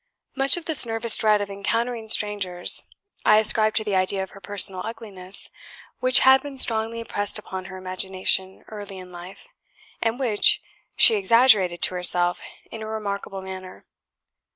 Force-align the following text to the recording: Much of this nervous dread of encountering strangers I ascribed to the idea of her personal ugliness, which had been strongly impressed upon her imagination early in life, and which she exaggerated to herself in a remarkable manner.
Much 0.35 0.57
of 0.57 0.65
this 0.65 0.83
nervous 0.83 1.15
dread 1.17 1.41
of 1.41 1.49
encountering 1.51 2.09
strangers 2.09 2.85
I 3.23 3.37
ascribed 3.37 3.75
to 3.75 3.83
the 3.83 3.93
idea 3.95 4.23
of 4.23 4.31
her 4.31 4.41
personal 4.41 4.81
ugliness, 4.83 5.51
which 5.99 6.21
had 6.21 6.41
been 6.41 6.57
strongly 6.57 6.99
impressed 7.01 7.37
upon 7.37 7.65
her 7.65 7.77
imagination 7.77 8.65
early 8.69 8.97
in 8.97 9.11
life, 9.11 9.45
and 10.01 10.17
which 10.19 10.59
she 10.95 11.13
exaggerated 11.17 11.83
to 11.83 11.93
herself 11.93 12.41
in 12.71 12.81
a 12.81 12.87
remarkable 12.87 13.43
manner. 13.43 13.85